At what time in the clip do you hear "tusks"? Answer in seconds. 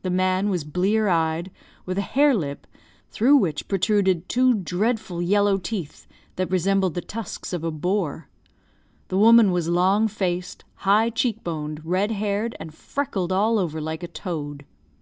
7.02-7.52